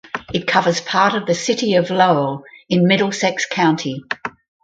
It 0.33 0.47
covers 0.47 0.81
part 0.81 1.13
of 1.13 1.27
the 1.27 1.35
city 1.35 1.75
of 1.75 1.91
Lowell 1.91 2.43
in 2.67 2.87
Middlesex 2.87 3.45
County. 3.45 4.03